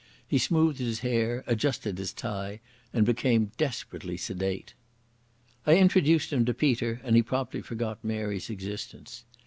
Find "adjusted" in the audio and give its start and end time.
1.45-1.99